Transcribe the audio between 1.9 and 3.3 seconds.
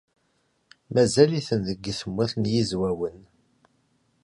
Tmurt n Yizwawen.